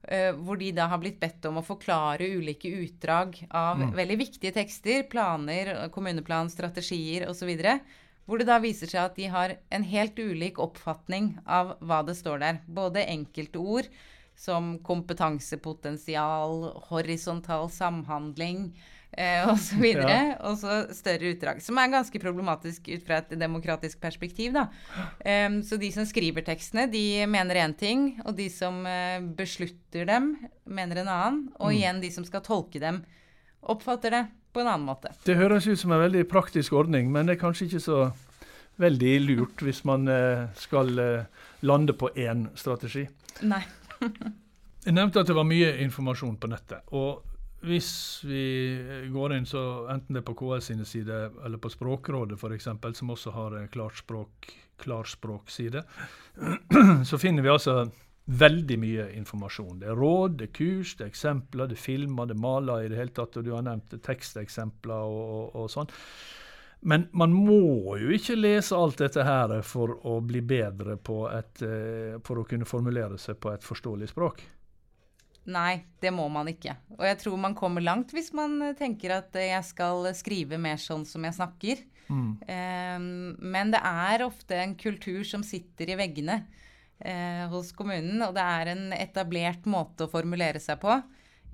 Uh, 0.08 0.30
hvor 0.38 0.60
de 0.60 0.70
da 0.72 0.86
har 0.88 1.00
blitt 1.02 1.18
bedt 1.20 1.44
om 1.50 1.58
å 1.60 1.66
forklare 1.66 2.30
ulike 2.38 2.70
utdrag 2.84 3.34
av 3.50 3.82
mm. 3.82 3.96
veldig 3.98 4.18
viktige 4.22 4.54
tekster, 4.56 5.04
planer, 5.10 5.74
kommuneplan, 5.94 6.52
strategier 6.54 7.26
osv. 7.28 7.50
Hvor 8.28 8.40
det 8.40 8.50
da 8.50 8.58
viser 8.60 8.90
seg 8.90 9.06
at 9.06 9.16
de 9.16 9.30
har 9.32 9.56
en 9.72 9.88
helt 9.88 10.18
ulik 10.20 10.60
oppfatning 10.60 11.32
av 11.48 11.78
hva 11.80 12.02
det 12.04 12.18
står 12.18 12.42
der. 12.42 12.60
Både 12.68 13.06
enkelte 13.08 13.62
ord 13.62 13.88
som 14.38 14.76
kompetansepotensial, 14.84 16.68
horisontal 16.90 17.66
samhandling 17.72 18.68
eh, 19.16 19.48
osv. 19.48 19.80
Og, 19.80 20.02
så 20.04 20.12
ja. 20.12 20.20
og 20.46 20.58
så 20.60 20.76
større 20.94 21.32
utdrag. 21.32 21.62
Som 21.64 21.80
er 21.80 21.90
ganske 21.96 22.20
problematisk 22.22 22.90
ut 22.92 23.06
fra 23.08 23.22
et 23.22 23.34
demokratisk 23.40 24.00
perspektiv. 24.02 24.54
Da. 24.54 24.68
Um, 25.24 25.60
så 25.66 25.80
de 25.80 25.90
som 25.94 26.06
skriver 26.06 26.46
tekstene, 26.46 26.86
de 26.92 27.24
mener 27.30 27.64
én 27.64 27.74
ting. 27.78 28.10
Og 28.26 28.36
de 28.38 28.50
som 28.52 28.84
uh, 28.86 29.18
beslutter 29.40 30.06
dem, 30.08 30.34
mener 30.68 31.02
en 31.02 31.14
annen. 31.16 31.46
Og 31.58 31.72
mm. 31.72 31.78
igjen 31.80 32.04
de 32.04 32.12
som 32.14 32.28
skal 32.28 32.44
tolke 32.46 32.82
dem, 32.82 33.02
oppfatter 33.58 34.14
det 34.14 34.26
på 34.58 34.64
en 34.64 34.72
annen 34.72 34.88
måte. 34.88 35.12
Det 35.24 35.38
høres 35.38 35.68
ut 35.70 35.78
som 35.78 35.94
en 35.94 36.02
veldig 36.02 36.24
praktisk 36.30 36.74
ordning, 36.74 37.12
men 37.14 37.28
det 37.28 37.36
er 37.36 37.44
kanskje 37.44 37.68
ikke 37.68 37.84
så 37.84 38.00
veldig 38.82 39.14
lurt 39.24 39.62
hvis 39.62 39.84
man 39.86 40.10
eh, 40.10 40.48
skal 40.58 40.92
eh, 41.02 41.46
lande 41.66 41.94
på 41.98 42.10
én 42.18 42.48
strategi. 42.58 43.06
Nei. 43.46 43.62
Jeg 44.86 44.94
nevnte 44.94 45.22
at 45.22 45.28
det 45.28 45.36
var 45.36 45.46
mye 45.46 45.72
informasjon 45.84 46.38
på 46.40 46.50
nettet. 46.50 46.86
og 46.96 47.24
hvis 47.66 48.20
vi 48.22 48.42
går 49.10 49.32
inn, 49.34 49.46
så 49.46 49.60
enten 49.90 50.14
det 50.14 50.20
er 50.20 50.26
på 50.28 50.36
KS 50.38 50.68
sine 50.70 50.84
sider 50.86 51.32
eller 51.44 51.58
på 51.58 51.70
Språkrådet 51.72 52.38
f.eks., 52.38 52.68
som 52.94 53.10
også 53.10 53.32
har 53.34 53.56
en 53.58 53.66
klarspråk, 53.74 54.46
klarspråkside, 54.78 55.82
så 57.10 57.18
finner 57.18 57.42
vi 57.42 57.50
altså 57.50 57.88
veldig 58.28 58.76
mye 58.80 59.06
informasjon. 59.16 59.78
Det 59.80 59.88
er 59.88 59.96
råd, 59.96 60.36
det 60.40 60.50
er 60.50 60.56
kurs, 60.58 60.96
det 60.98 61.06
er 61.06 61.12
eksempler, 61.12 61.70
det 61.70 61.78
er 61.78 61.80
filmer, 61.80 62.28
det 62.28 62.36
er 62.36 62.42
maler 62.42 62.84
i 62.84 62.90
det 62.92 62.98
hele 63.00 63.14
tatt, 63.16 63.38
og 63.40 63.46
du 63.46 63.54
har 63.54 63.64
nevnt 63.64 63.96
teksteksempler 64.04 65.08
og, 65.08 65.22
og, 65.38 65.56
og 65.62 65.72
sånn. 65.72 65.88
Men 66.80 67.08
man 67.16 67.32
må 67.34 67.96
jo 67.98 68.12
ikke 68.14 68.36
lese 68.38 68.76
alt 68.76 69.00
dette 69.00 69.24
her 69.26 69.56
for 69.66 69.96
å 70.06 70.20
bli 70.22 70.44
bedre 70.46 70.94
på 70.94 71.24
et 71.26 71.64
eh, 71.66 72.20
For 72.22 72.38
å 72.38 72.44
kunne 72.46 72.68
formulere 72.70 73.18
seg 73.18 73.40
på 73.42 73.50
et 73.50 73.66
forståelig 73.66 74.12
språk. 74.12 74.44
Nei, 75.50 75.80
det 75.98 76.12
må 76.14 76.28
man 76.30 76.46
ikke. 76.52 76.76
Og 76.98 77.02
jeg 77.08 77.18
tror 77.24 77.40
man 77.40 77.56
kommer 77.58 77.82
langt 77.82 78.12
hvis 78.14 78.30
man 78.36 78.60
tenker 78.78 79.16
at 79.16 79.34
jeg 79.40 79.64
skal 79.66 80.06
skrive 80.14 80.60
mer 80.60 80.78
sånn 80.78 81.06
som 81.08 81.24
jeg 81.24 81.38
snakker. 81.40 81.82
Mm. 82.08 82.30
Um, 82.46 83.08
men 83.40 83.72
det 83.72 83.80
er 83.82 84.22
ofte 84.28 84.60
en 84.60 84.76
kultur 84.78 85.24
som 85.26 85.42
sitter 85.44 85.90
i 85.90 85.98
veggene 85.98 86.42
uh, 87.04 87.44
hos 87.52 87.72
kommunen, 87.76 88.22
og 88.26 88.34
det 88.36 88.44
er 88.44 88.72
en 88.74 88.84
etablert 88.96 89.68
måte 89.68 90.06
å 90.06 90.12
formulere 90.12 90.62
seg 90.62 90.80
på. 90.82 90.98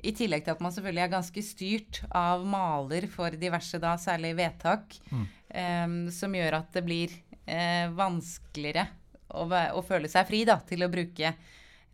I 0.04 0.12
tillegg 0.16 0.44
til 0.44 0.54
at 0.54 0.62
man 0.64 0.72
selvfølgelig 0.74 1.04
er 1.04 1.12
ganske 1.12 1.44
styrt 1.44 2.00
av 2.14 2.42
maler 2.48 3.06
for 3.12 3.36
diverse, 3.40 3.78
da, 3.80 3.94
særlig 4.00 4.34
vedtak, 4.36 4.96
mm. 5.10 5.24
eh, 5.48 5.94
som 6.12 6.34
gjør 6.34 6.58
at 6.58 6.74
det 6.76 6.82
blir 6.84 7.14
eh, 7.46 7.86
vanskeligere 7.94 8.88
å, 9.32 9.46
å, 9.46 9.84
føle 9.86 10.10
seg 10.10 10.26
fri 10.28 10.42
da, 10.48 10.58
til 10.66 10.84
å 10.84 10.90
bruke 10.92 11.32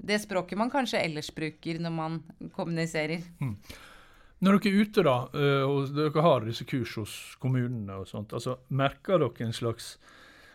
det 0.00 0.19
språket 0.23 0.59
man 0.59 0.73
kanskje 0.73 1.02
ellers 1.04 1.28
bruker 1.37 1.78
når 1.83 1.95
man 1.95 2.19
kommuniserer. 2.57 3.23
Mm. 3.42 3.54
Når 4.40 4.57
dere 4.57 4.71
er 4.73 4.87
ute, 4.88 5.04
da, 5.04 5.16
eh, 5.37 5.64
og 5.69 5.92
dere 5.95 6.25
har 6.25 6.49
disse 6.49 6.64
kurs 6.69 6.97
hos 6.97 7.19
kommunene 7.42 8.00
og 8.00 8.09
sånt, 8.09 8.33
altså 8.33 8.57
merker 8.73 9.21
dere 9.21 9.47
en 9.47 9.54
slags 9.57 9.99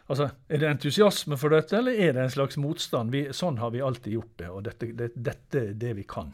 Altså, 0.06 0.30
Er 0.48 0.62
det 0.62 0.70
entusiasme 0.70 1.38
for 1.38 1.56
dette, 1.56 1.78
eller 1.80 1.98
er 1.98 2.14
det 2.14 2.28
en 2.28 2.36
slags 2.36 2.60
motstand? 2.62 3.14
Vi, 3.14 3.26
sånn 3.34 3.58
har 3.58 3.72
vi 3.74 3.82
alltid 3.82 4.14
gjort 4.20 4.36
det, 4.38 4.50
og 4.52 4.62
dette, 4.68 4.92
det, 4.94 5.10
dette 5.16 5.64
er 5.72 5.74
det 5.82 5.96
vi 5.98 6.06
kan. 6.10 6.30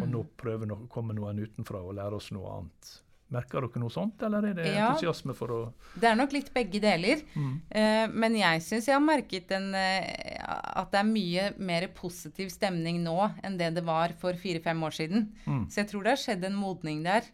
Og 0.00 0.08
nå 0.08 0.24
mm. 0.24 0.34
prøver 0.40 0.68
no, 0.68 0.82
kommer 0.90 1.14
noen 1.16 1.42
utenfra 1.44 1.82
og 1.84 1.96
lærer 1.98 2.16
oss 2.16 2.32
noe 2.34 2.56
annet. 2.56 2.92
Merker 3.32 3.64
dere 3.64 3.80
noe 3.80 3.92
sånt, 3.92 4.20
eller 4.26 4.44
er 4.50 4.56
det 4.58 4.64
ja, 4.68 4.90
entusiasme 4.90 5.32
for 5.36 5.52
å 5.54 5.58
Det 5.96 6.08
er 6.10 6.16
nok 6.18 6.34
litt 6.34 6.50
begge 6.52 6.80
deler. 6.82 7.22
Mm. 7.32 7.52
Uh, 7.72 8.06
men 8.12 8.36
jeg 8.40 8.64
syns 8.66 8.88
jeg 8.90 8.96
har 8.96 9.04
merket 9.04 9.54
en, 9.56 9.70
uh, 9.72 10.82
at 10.82 10.90
det 10.92 11.00
er 11.00 11.08
mye 11.08 11.46
mer 11.62 11.86
positiv 11.96 12.50
stemning 12.52 13.00
nå 13.04 13.16
enn 13.44 13.56
det 13.60 13.70
det 13.78 13.84
var 13.86 14.16
for 14.20 14.36
fire-fem 14.40 14.82
år 14.84 14.98
siden. 14.98 15.30
Mm. 15.46 15.64
Så 15.70 15.80
jeg 15.80 15.92
tror 15.92 16.04
det 16.04 16.16
har 16.16 16.22
skjedd 16.24 16.44
en 16.48 16.58
modning 16.58 17.00
der. 17.06 17.30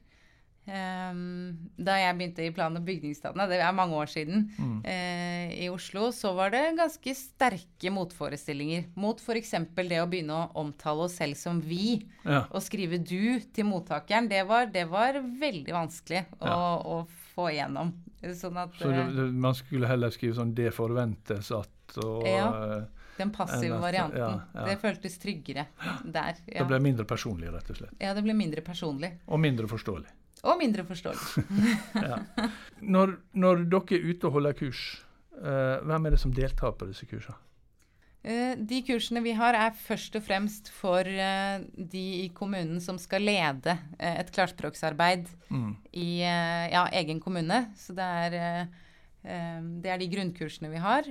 Um, 0.68 1.70
da 1.80 1.94
jeg 1.96 2.16
begynte 2.18 2.44
i 2.44 2.50
plan- 2.52 2.76
og 2.76 2.84
bygningsstatene, 2.84 3.46
det 3.48 3.56
er 3.64 3.72
mange 3.72 3.96
år 3.96 4.10
siden, 4.12 4.42
mm. 4.52 4.74
uh, 4.84 5.46
i 5.64 5.68
Oslo, 5.72 6.10
så 6.12 6.34
var 6.36 6.52
det 6.52 6.60
ganske 6.76 7.14
sterke 7.16 7.92
motforestillinger 7.94 8.90
mot 9.00 9.22
f.eks. 9.22 9.54
det 9.78 10.02
å 10.02 10.08
begynne 10.10 10.36
å 10.36 10.50
omtale 10.60 11.06
oss 11.06 11.16
selv 11.22 11.40
som 11.40 11.62
vi. 11.64 12.02
Ja. 12.26 12.44
Og 12.52 12.60
skrive 12.66 13.00
'du' 13.00 13.48
til 13.54 13.68
mottakeren. 13.70 14.28
Det 14.28 14.44
var, 14.48 14.68
det 14.74 14.84
var 14.92 15.16
veldig 15.16 15.72
vanskelig 15.72 16.26
å, 16.36 16.44
ja. 16.44 16.60
å, 16.84 17.00
få 17.32 17.48
igjennom. 17.54 17.94
Sånn 18.36 18.60
at, 18.60 18.76
så 18.76 18.90
det, 18.90 19.08
det, 19.14 19.26
man 19.32 19.54
skulle 19.56 19.88
heller 19.88 20.12
skrive 20.12 20.36
sånn 20.36 20.52
'det 20.52 20.74
forventes 20.76 21.52
at' 21.54 21.96
og 22.04 22.28
ja. 22.28 22.48
Eh, 22.76 22.84
den 23.18 23.32
passive 23.32 23.80
varianten. 23.82 24.20
Ja, 24.20 24.42
ja. 24.54 24.64
Det 24.68 24.76
føltes 24.78 25.16
tryggere 25.18 25.66
der. 26.04 26.36
Ja. 26.46 26.60
Det 26.60 26.68
ble 26.68 26.78
mindre 26.84 27.08
personlig, 27.08 27.48
rett 27.50 27.72
og 27.72 27.80
slett. 27.80 27.96
Ja, 27.98 28.12
det 28.14 28.22
ble 28.22 28.36
mindre 28.36 28.62
personlig. 28.62 29.16
Og 29.26 29.40
mindre 29.42 29.66
forståelig. 29.70 30.12
Og 30.46 30.58
mindre 30.60 30.84
forståelig. 30.86 31.44
ja. 32.08 32.22
når, 32.80 33.18
når, 33.34 33.66
dere 33.72 33.98
er 33.98 34.08
ute 34.08 34.28
og 34.28 34.38
holder 34.38 34.56
kurs, 34.58 34.82
uh, 35.40 35.78
hvem 35.88 36.06
er 36.06 36.14
det 36.14 36.22
som 36.22 36.34
deltar 36.34 36.76
på 36.78 36.88
disse 36.90 37.08
kursene? 37.10 37.38
Uh, 38.26 38.54
de 38.58 38.80
kursene 38.86 39.22
vi 39.24 39.34
har, 39.38 39.56
er 39.56 39.76
først 39.78 40.18
og 40.18 40.26
fremst 40.26 40.70
for 40.74 41.06
uh, 41.06 41.62
de 41.74 42.04
i 42.24 42.26
kommunen 42.34 42.82
som 42.84 43.00
skal 43.02 43.24
lede 43.26 43.78
et 43.98 44.34
klarspråksarbeid 44.34 45.30
mm. 45.50 45.72
i 45.98 46.10
ja, 46.22 46.86
egen 47.00 47.22
kommune. 47.24 47.66
Så 47.78 47.96
det 47.96 48.12
er 48.26 48.68
det 49.28 49.90
er 49.90 49.98
de 49.98 50.06
grunnkursene 50.08 50.70
vi 50.70 50.78
har. 50.80 51.04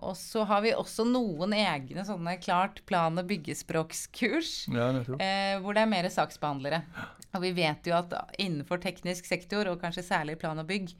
Og 0.00 0.14
så 0.18 0.46
har 0.48 0.62
vi 0.64 0.72
også 0.74 1.04
noen 1.06 1.52
egne 1.54 2.02
sånne 2.08 2.32
klart 2.42 2.80
plan- 2.88 3.20
og 3.20 3.28
byggespråkskurs. 3.28 4.54
Ja, 4.72 4.88
eh, 4.96 5.60
hvor 5.60 5.76
det 5.76 5.84
er 5.84 5.92
mer 5.92 6.08
saksbehandlere. 6.10 6.80
Og 7.32 7.44
vi 7.44 7.52
vet 7.56 7.88
jo 7.88 7.96
at 7.96 8.12
innenfor 8.42 8.80
teknisk 8.82 9.28
sektor, 9.28 9.70
og 9.70 9.80
kanskje 9.80 10.04
særlig 10.04 10.38
plan 10.40 10.60
og 10.60 10.68
bygg, 10.68 10.92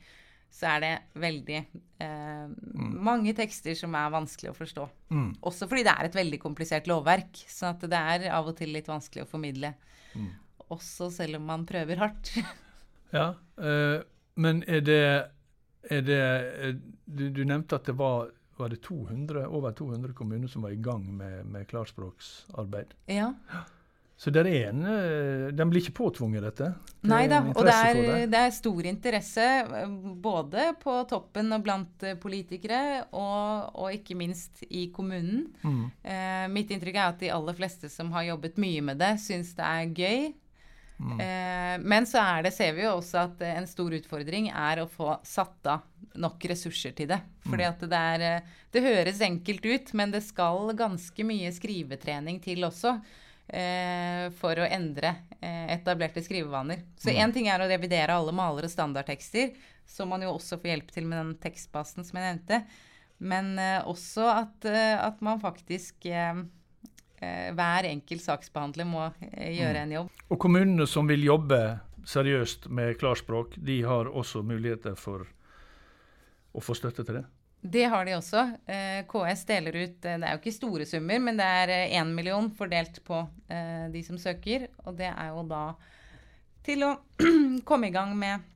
så 0.52 0.68
er 0.74 0.82
det 0.84 0.92
veldig 1.16 1.58
eh, 1.58 2.46
mm. 2.48 2.92
mange 3.00 3.32
tekster 3.36 3.76
som 3.78 3.94
er 3.96 4.12
vanskelig 4.12 4.50
å 4.50 4.56
forstå. 4.56 4.86
Mm. 5.12 5.30
Også 5.48 5.68
fordi 5.68 5.84
det 5.86 5.94
er 5.94 6.08
et 6.08 6.18
veldig 6.18 6.40
komplisert 6.42 6.90
lovverk. 6.90 7.40
Så 7.48 7.70
at 7.70 7.84
det 7.88 8.00
er 8.16 8.28
av 8.36 8.50
og 8.50 8.58
til 8.58 8.74
litt 8.74 8.90
vanskelig 8.90 9.24
å 9.24 9.30
formidle. 9.30 9.72
Mm. 10.12 10.28
Også 10.72 11.08
selv 11.12 11.40
om 11.40 11.48
man 11.48 11.64
prøver 11.68 12.04
hardt. 12.04 12.34
ja, 13.16 13.30
eh, 13.56 14.02
men 14.40 14.60
er 14.68 14.84
det 14.84 15.04
er 15.82 16.02
det, 16.06 16.20
eh, 16.62 16.74
du, 17.04 17.28
du, 17.30 17.42
nevnte 17.44 17.76
at 17.78 17.88
det 17.88 17.96
var, 17.98 18.30
var 18.58 18.70
det 18.72 18.82
200, 18.84 19.46
over 19.48 19.72
200 19.72 20.14
kommuner 20.14 20.48
som 20.48 20.62
var 20.62 20.74
i 20.74 20.80
gang 20.80 21.08
med, 21.16 21.46
med 21.46 21.66
klarspråksarbeid. 21.70 22.94
Ja. 23.10 23.32
Så 24.22 24.30
det 24.30 24.44
er 24.44 24.68
en, 24.68 24.84
eh, 24.86 25.48
de 25.50 25.64
blir 25.66 25.82
ikke 25.82 25.96
påtvunget 25.98 26.44
dette? 26.46 26.68
Det 27.02 27.10
Nei 27.10 27.24
da, 27.26 27.40
og 27.42 27.64
det 27.66 27.72
er, 27.74 27.96
det. 28.30 28.38
er, 28.38 28.52
stor 28.54 28.86
interesse 28.86 29.46
eh, 29.64 29.96
både 30.22 30.68
på 30.82 30.94
toppen 31.10 31.50
og 31.56 31.64
blant 31.64 32.06
politikere, 32.22 33.08
og, 33.10 33.72
og 33.74 33.96
ikke 33.96 34.14
minst 34.20 34.62
i 34.70 34.84
kommunen. 34.94 35.48
Mm. 35.66 35.82
Eh, 36.06 36.44
mitt 36.54 36.70
inntrykk 36.70 37.00
er 37.00 37.08
at 37.08 37.24
de 37.24 37.32
aller 37.34 37.58
fleste 37.58 37.90
som 37.90 38.14
har 38.14 38.28
jobbet 38.30 38.62
mye 38.62 38.84
med 38.92 39.02
det, 39.02 39.16
syns 39.24 39.56
det 39.58 39.66
er 39.66 39.90
gøy. 39.90 40.30
Mm. 41.02 41.20
Eh, 41.20 41.76
men 41.82 42.06
så 42.06 42.22
er 42.22 42.44
det, 42.46 42.52
ser 42.54 42.76
vi 42.76 42.84
jo 42.84 42.94
også 43.00 43.24
at 43.24 43.42
en 43.48 43.66
stor 43.66 43.94
utfordring 43.96 44.52
er 44.52 44.82
å 44.82 44.90
få 44.90 45.16
satt 45.26 45.66
av 45.66 45.88
nok 46.14 46.44
ressurser 46.52 46.94
til 46.94 47.10
det. 47.10 47.18
Fordi 47.48 47.64
mm. 47.64 47.72
at 47.72 47.82
det 47.90 48.02
er 48.14 48.26
eh, 48.28 48.54
Det 48.72 48.84
høres 48.86 49.20
enkelt 49.20 49.66
ut, 49.66 49.92
men 49.98 50.14
det 50.14 50.22
skal 50.24 50.70
ganske 50.78 51.26
mye 51.26 51.50
skrivetrening 51.52 52.38
til 52.44 52.64
også. 52.68 52.94
Eh, 53.52 54.30
for 54.38 54.56
å 54.56 54.64
endre 54.64 55.10
eh, 55.40 55.74
etablerte 55.74 56.22
skrivevaner. 56.24 56.86
Så 56.96 57.10
én 57.12 57.28
mm. 57.28 57.34
ting 57.36 57.50
er 57.52 57.60
å 57.60 57.68
revidere 57.68 58.16
alle 58.16 58.32
maler- 58.32 58.64
og 58.64 58.72
standardtekster, 58.72 59.52
som 59.84 60.08
man 60.08 60.24
jo 60.24 60.32
også 60.32 60.56
får 60.56 60.72
hjelp 60.72 60.94
til 60.94 61.04
med 61.10 61.20
den 61.20 61.34
tekstbasen 61.42 62.06
som 62.08 62.16
jeg 62.16 62.30
nevnte. 62.30 62.62
Men 63.20 63.52
eh, 63.60 63.82
også 63.84 64.24
at, 64.32 64.66
at, 64.72 65.20
man 65.20 65.42
faktisk 65.42 66.08
Eh, 67.22 67.52
hver 67.54 67.86
enkelt 67.86 68.24
saksbehandler 68.24 68.86
må 68.88 69.04
gjøre 69.22 69.76
mm. 69.76 69.82
en 69.84 69.92
jobb. 69.94 70.22
Og 70.34 70.40
kommunene 70.42 70.88
som 70.90 71.06
vil 71.06 71.22
jobbe 71.22 71.60
seriøst 72.08 72.66
med 72.74 72.96
klarspråk, 72.98 73.54
de 73.62 73.78
har 73.86 74.10
også 74.10 74.42
muligheter 74.42 74.96
for 74.98 75.28
å 76.52 76.62
få 76.64 76.74
støtte 76.74 77.06
til 77.06 77.20
det? 77.20 77.24
Det 77.62 77.84
har 77.86 78.04
de 78.04 78.16
også. 78.18 78.42
Eh, 78.66 79.00
KS 79.06 79.44
deler 79.46 79.76
ut 79.84 79.98
Det 80.02 80.16
er 80.18 80.34
jo 80.34 80.40
ikke 80.40 80.54
store 80.54 80.86
summer, 80.88 81.22
men 81.22 81.38
det 81.38 81.46
er 81.46 81.74
én 81.94 82.10
million 82.10 82.50
fordelt 82.50 82.98
på 83.06 83.22
de 83.92 84.00
som 84.02 84.18
søker. 84.18 84.66
Og 84.86 84.96
det 84.98 85.10
er 85.12 85.28
jo 85.30 85.44
da 85.46 85.66
til 86.66 86.82
å 86.86 86.94
komme 87.68 87.90
i 87.90 87.94
gang 87.94 88.16
med 88.18 88.48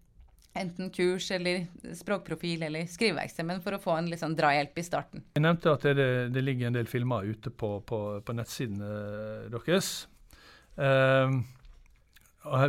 enten 0.56 0.90
kurs 0.90 1.30
eller 1.34 1.66
språkprofil 1.94 2.62
eller 2.66 2.88
skriveverksted, 2.90 3.46
men 3.46 3.62
for 3.64 3.76
å 3.76 3.82
få 3.82 3.96
en 3.98 4.10
litt 4.10 4.22
sånn 4.22 4.36
drahjelp 4.38 4.78
i 4.80 4.86
starten. 4.86 5.24
Jeg 5.36 5.44
nevnte 5.44 5.74
at 5.74 5.86
det, 5.86 6.08
det, 6.34 6.44
ligger 6.44 6.70
en 6.70 6.78
del 6.78 6.90
filmer 6.90 7.26
ute 7.28 7.52
på, 7.52 7.76
på, 7.86 8.00
på 8.24 8.36
nettsidene 8.36 9.50
deres. 9.52 9.90
Uh, 10.76 11.40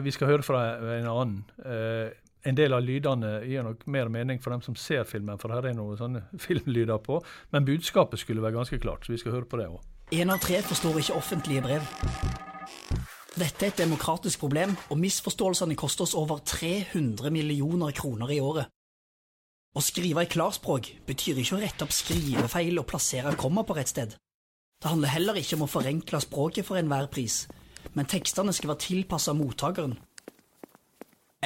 vi 0.04 0.14
skal 0.16 0.34
høre 0.34 0.46
fra 0.46 0.64
en 0.98 1.12
annen. 1.12 1.42
Uh, 1.64 2.10
en 2.48 2.56
del 2.56 2.76
av 2.76 2.84
lydene 2.86 3.42
gir 3.44 3.66
nok 3.66 3.84
mer 3.92 4.10
mening 4.12 4.40
for 4.40 4.56
dem 4.56 4.64
som 4.64 4.76
ser 4.80 5.04
filmen, 5.08 5.40
for 5.42 5.52
her 5.52 5.66
er 5.68 5.76
noen 5.76 6.00
sånne 6.00 6.24
filmlyder 6.46 7.02
på. 7.04 7.20
Men 7.52 7.68
budskapet 7.68 8.22
skulle 8.22 8.44
være 8.44 8.56
ganske 8.60 8.80
klart, 8.84 9.06
så 9.06 9.16
vi 9.16 9.22
skal 9.22 9.36
høre 9.36 9.50
på 9.50 9.60
det 9.60 9.68
òg. 9.72 9.82
En 10.16 10.32
av 10.32 10.40
tre 10.40 10.62
forstår 10.64 11.02
ikke 11.02 11.18
offentlige 11.20 11.66
brev. 11.66 11.90
Dette 13.38 13.68
er 13.68 13.70
et 13.70 13.84
demokratisk 13.84 14.42
problem, 14.42 14.74
og 14.90 14.98
misforståelsene 15.02 15.76
koster 15.78 16.08
oss 16.08 16.16
over 16.18 16.40
300 16.48 17.30
millioner 17.36 17.94
kroner 17.94 18.32
i 18.34 18.40
året. 18.42 18.72
Å 19.78 19.84
skrive 19.84 20.24
i 20.26 20.32
klarspråk 20.32 20.90
betyr 21.06 21.38
ikke 21.44 21.58
å 21.58 21.62
rette 21.62 21.86
opp 21.86 21.94
skrivefeil 21.94 22.80
og 22.82 22.88
plassere 22.90 23.36
komma 23.38 23.62
på 23.68 23.76
rett 23.78 23.92
sted. 23.92 24.16
Det 24.82 24.90
handler 24.90 25.14
heller 25.14 25.38
ikke 25.38 25.58
om 25.60 25.68
å 25.68 25.70
forenkle 25.70 26.22
språket 26.24 26.66
for 26.66 26.80
enhver 26.80 27.12
pris, 27.14 27.44
men 27.94 28.10
tekstene 28.10 28.56
skal 28.56 28.72
være 28.72 28.86
tilpassa 28.88 29.36
mottakeren. 29.38 29.98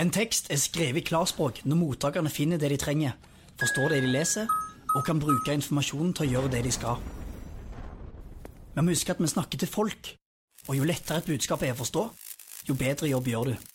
En 0.01 0.09
tekst 0.09 0.47
er 0.49 0.57
skrevet 0.57 1.03
i 1.03 1.05
klarspråk 1.05 1.59
når 1.61 1.77
mottakerne 1.77 2.29
finner 2.33 2.57
det 2.57 2.71
de 2.71 2.77
trenger, 2.81 3.11
forstår 3.61 3.91
det 3.93 3.99
de 4.01 4.07
leser, 4.09 4.47
og 4.95 5.03
kan 5.05 5.19
bruke 5.21 5.53
informasjonen 5.53 6.15
til 6.17 6.25
å 6.25 6.31
gjøre 6.31 6.49
det 6.55 6.63
de 6.65 6.71
skal. 6.73 6.97
Vi 8.73 8.81
må 8.81 8.95
huske 8.95 9.13
at 9.13 9.21
vi 9.21 9.29
snakker 9.29 9.61
til 9.61 9.69
folk, 9.69 10.09
og 10.65 10.77
jo 10.77 10.87
lettere 10.89 11.21
et 11.21 11.29
budskap 11.29 11.61
er 11.67 11.75
å 11.75 11.77
forstå, 11.83 12.05
jo 12.71 12.77
bedre 12.79 13.11
jobb 13.11 13.29
gjør 13.29 13.51
du. 13.51 13.67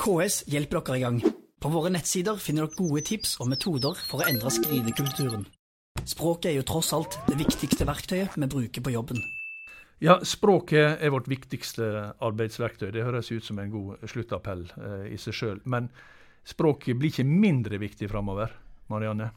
KS 0.00 0.44
hjelper 0.48 0.80
dere 0.80 0.96
i 0.96 1.04
gang. 1.04 1.20
På 1.60 1.68
våre 1.68 1.92
nettsider 1.92 2.40
finner 2.40 2.64
dere 2.64 2.78
gode 2.78 3.04
tips 3.10 3.34
og 3.42 3.50
metoder 3.52 4.00
for 4.00 4.22
å 4.22 4.30
endre 4.30 4.54
skrivekulturen. 4.54 5.44
Språket 6.08 6.54
er 6.54 6.56
jo 6.56 6.64
tross 6.72 6.94
alt 6.96 7.20
det 7.28 7.36
viktigste 7.42 7.84
verktøyet 7.84 8.40
vi 8.40 8.48
bruker 8.48 8.80
på 8.86 8.96
jobben. 8.96 9.20
Ja, 10.00 10.16
språket 10.24 11.02
er 11.04 11.12
vårt 11.12 11.28
viktigste 11.28 12.14
arbeidsverktøy. 12.24 12.88
Det 12.94 13.04
høres 13.04 13.28
ut 13.32 13.44
som 13.44 13.58
en 13.60 13.72
god 13.72 14.08
sluttappell 14.08 14.64
eh, 14.80 15.10
i 15.12 15.18
seg 15.20 15.36
sjøl. 15.36 15.60
Men 15.68 15.90
språket 16.48 16.96
blir 16.96 17.12
ikke 17.12 17.28
mindre 17.28 17.80
viktig 17.82 18.08
framover, 18.08 18.54
Marianne? 18.88 19.28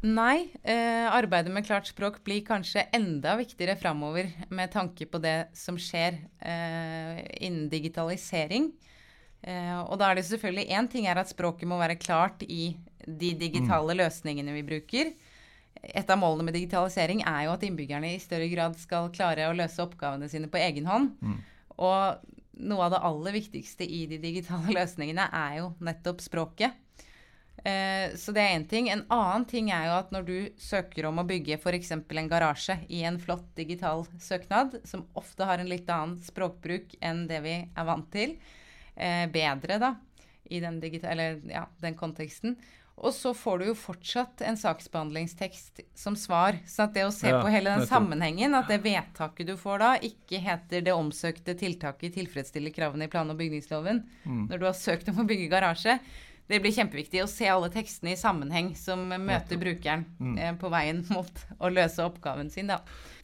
Nei, 0.00 0.50
eh, 0.64 1.06
arbeidet 1.12 1.52
med 1.52 1.66
klart 1.66 1.88
språk 1.88 2.22
blir 2.24 2.40
kanskje 2.44 2.86
enda 2.96 3.34
viktigere 3.36 3.76
framover 3.76 4.30
med 4.48 4.72
tanke 4.72 5.04
på 5.08 5.20
det 5.20 5.50
som 5.56 5.76
skjer 5.76 6.16
eh, 6.40 7.20
innen 7.44 7.68
digitalisering. 7.72 8.70
Eh, 9.40 9.76
og 9.80 9.98
da 10.00 10.08
er 10.08 10.16
det 10.16 10.24
selvfølgelig 10.28 10.72
én 10.76 10.88
ting 10.88 11.08
er 11.08 11.20
at 11.20 11.32
språket 11.32 11.68
må 11.68 11.76
være 11.80 12.00
klart 12.00 12.44
i 12.44 12.74
de 13.04 13.34
digitale 13.40 13.92
mm. 13.92 14.00
løsningene 14.00 14.56
vi 14.56 14.64
bruker. 14.68 15.12
Et 15.80 16.10
av 16.12 16.18
målene 16.20 16.48
med 16.48 16.56
digitalisering 16.58 17.22
er 17.26 17.46
jo 17.46 17.54
at 17.54 17.64
innbyggerne 17.64 18.12
i 18.14 18.20
større 18.20 18.50
grad 18.52 18.76
skal 18.80 19.08
klare 19.14 19.48
å 19.48 19.56
løse 19.56 19.80
oppgavene 19.82 20.28
sine 20.28 20.50
på 20.50 20.60
egen 20.60 20.88
hånd. 20.90 21.14
Mm. 21.24 21.38
Og 21.80 22.36
noe 22.60 22.86
av 22.86 22.94
det 22.94 23.02
aller 23.08 23.36
viktigste 23.38 23.86
i 23.86 24.04
de 24.10 24.20
digitale 24.20 24.74
løsningene 24.78 25.30
er 25.32 25.60
jo 25.62 25.72
nettopp 25.80 26.22
språket. 26.24 26.76
Eh, 27.64 28.16
så 28.16 28.32
det 28.32 28.42
er 28.42 28.54
én 28.56 28.66
ting. 28.68 28.88
En 28.88 29.04
annen 29.12 29.44
ting 29.48 29.70
er 29.74 29.88
jo 29.88 29.96
at 29.98 30.12
når 30.14 30.28
du 30.28 30.36
søker 30.60 31.08
om 31.08 31.20
å 31.20 31.26
bygge 31.28 31.58
f.eks. 31.60 31.92
en 31.92 32.30
garasje 32.30 32.78
i 32.88 33.02
en 33.08 33.18
flott 33.20 33.48
digital 33.58 34.06
søknad, 34.20 34.78
som 34.88 35.06
ofte 35.18 35.48
har 35.48 35.60
en 35.60 35.68
litt 35.68 35.88
annen 35.92 36.16
språkbruk 36.24 36.96
enn 37.04 37.26
det 37.28 37.42
vi 37.44 37.56
er 37.64 37.88
vant 37.88 38.08
til, 38.12 38.38
eh, 38.96 39.26
bedre 39.32 39.80
da, 39.82 39.94
i 40.50 40.60
den, 40.60 40.80
eller, 40.82 41.40
ja, 41.50 41.66
den 41.84 41.98
konteksten, 41.98 42.56
og 43.00 43.14
så 43.16 43.32
får 43.36 43.60
du 43.60 43.64
jo 43.70 43.74
fortsatt 43.78 44.42
en 44.44 44.58
saksbehandlingstekst 44.60 45.80
som 45.96 46.16
svar. 46.20 46.58
Så 46.68 46.84
at 46.84 46.92
det 46.96 47.06
å 47.08 47.12
se 47.14 47.30
ja, 47.32 47.38
på 47.40 47.48
hele 47.48 47.72
den 47.72 47.88
sammenhengen, 47.88 48.52
at 48.58 48.68
det 48.68 48.82
vedtaket 48.84 49.48
du 49.48 49.54
får 49.60 49.80
da, 49.80 49.92
ikke 50.04 50.42
heter 50.44 50.84
det 50.84 50.92
omsøkte 50.92 51.54
tiltaket 51.56 52.18
tilfredsstiller 52.18 52.74
kravene 52.76 53.08
i 53.08 53.12
plan- 53.12 53.32
og 53.32 53.40
bygningsloven 53.40 54.02
mm. 54.24 54.42
når 54.50 54.60
du 54.60 54.66
har 54.68 54.76
søkt 54.76 55.08
om 55.12 55.22
å 55.22 55.28
bygge 55.28 55.48
garasje, 55.52 55.96
det 56.50 56.58
blir 56.62 56.74
kjempeviktig 56.74 57.22
å 57.22 57.28
se 57.30 57.46
alle 57.50 57.70
tekstene 57.72 58.14
i 58.14 58.18
sammenheng 58.18 58.72
som 58.78 59.04
møter 59.08 59.60
brukeren 59.60 60.04
mm. 60.18 60.34
eh, 60.38 60.52
på 60.58 60.70
veien 60.72 61.04
mot 61.12 61.44
å 61.58 61.70
løse 61.70 62.02
oppgaven 62.04 62.50
sin. 62.50 62.70
da. 62.72 62.80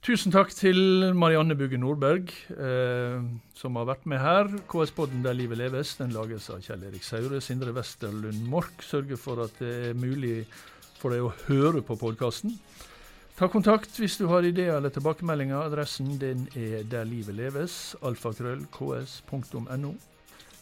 Tusen 0.07 0.31
takk 0.31 0.53
til 0.55 0.79
Marianne 1.19 1.57
Bugge 1.59 1.81
Nordberg, 1.83 2.31
eh, 2.55 3.19
som 3.59 3.79
har 3.81 3.89
vært 3.91 4.07
med 4.07 4.23
her. 4.23 4.53
KS-podden 4.71 5.25
Der 5.27 5.35
livet 5.35 5.59
leves 5.59 5.97
den 5.99 6.15
lages 6.15 6.47
av 6.55 6.63
Kjell 6.63 6.87
Erik 6.87 7.03
Saure. 7.07 7.41
Sindre 7.43 7.75
Westerlund 7.75 8.47
Mork 8.51 8.87
sørger 8.87 9.19
for 9.19 9.43
at 9.49 9.59
det 9.59 9.75
er 9.91 9.99
mulig 9.99 10.45
for 11.01 11.11
deg 11.11 11.27
å 11.27 11.35
høre 11.49 11.83
på 11.85 11.99
podkasten. 11.99 12.55
Ta 13.37 13.51
kontakt 13.53 13.99
hvis 14.01 14.17
du 14.17 14.31
har 14.31 14.47
ideer 14.47 14.79
eller 14.79 14.95
tilbakemeldinger. 14.95 15.67
Adressen 15.67 16.15
din 16.23 16.47
er 16.57 16.87
der 16.89 17.05
livet 17.05 17.37
leves, 17.37 17.97
alfakrøll.ks.no. 18.07 19.97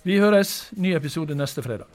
Vi 0.04 0.18
høres. 0.20 0.68
Ny 0.76 0.92
episode 0.96 1.34
neste 1.34 1.62
fredag. 1.62 1.87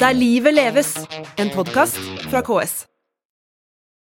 Der 0.00 0.12
livet 0.12 0.54
leves, 0.54 0.94
en 1.38 1.50
podkast 1.54 1.98
fra 2.30 2.40
KS. 2.46 2.91